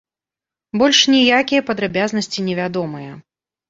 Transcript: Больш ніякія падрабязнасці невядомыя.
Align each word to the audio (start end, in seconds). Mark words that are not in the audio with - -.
Больш 0.83 1.03
ніякія 1.15 1.61
падрабязнасці 1.71 2.39
невядомыя. 2.51 3.11